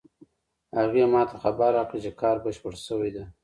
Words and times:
هغې 0.77 1.03
ما 1.13 1.21
ته 1.29 1.35
خبر 1.43 1.69
راکړ 1.77 1.97
چې 2.05 2.11
کار 2.21 2.35
بشپړ 2.43 2.73
شوی 2.87 3.11
ده 3.15 3.23